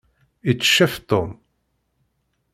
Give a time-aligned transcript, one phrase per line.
[0.51, 1.29] Itteccef Tom.